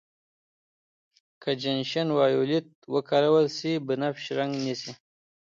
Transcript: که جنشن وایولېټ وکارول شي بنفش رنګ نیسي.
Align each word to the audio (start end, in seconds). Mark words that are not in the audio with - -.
که 1.41 1.51
جنشن 1.61 2.07
وایولېټ 2.17 2.67
وکارول 2.93 3.45
شي 3.57 3.71
بنفش 3.87 4.25
رنګ 4.37 4.51
نیسي. 4.63 4.91